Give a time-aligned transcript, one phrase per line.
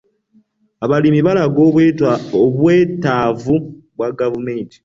[0.83, 1.61] Abalimi baalaga
[2.47, 3.55] obwetaavu
[3.95, 4.77] bwa gavumenti.